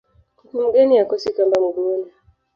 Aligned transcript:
Kuku 0.37 0.55
mgeni 0.65 0.97
hakosi 0.99 1.33
kamba 1.35 1.57
mguuni 1.61 2.11